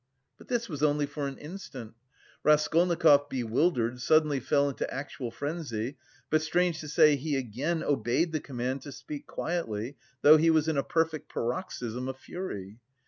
But 0.39 0.47
this 0.47 0.67
was 0.67 0.81
only 0.81 1.05
for 1.05 1.27
an 1.27 1.37
instant. 1.37 1.93
Raskolnikov, 2.43 3.29
bewildered, 3.29 4.01
suddenly 4.01 4.39
fell 4.39 4.67
into 4.67 4.91
actual 4.91 5.29
frenzy, 5.29 5.95
but, 6.31 6.41
strange 6.41 6.79
to 6.79 6.87
say, 6.87 7.15
he 7.15 7.35
again 7.37 7.83
obeyed 7.83 8.31
the 8.31 8.39
command 8.39 8.81
to 8.81 8.91
speak 8.91 9.27
quietly, 9.27 9.97
though 10.23 10.37
he 10.37 10.49
was 10.49 10.67
in 10.67 10.77
a 10.79 10.83
perfect 10.83 11.29
paroxysm 11.29 12.07
of 12.07 12.17
fury. 12.17 12.79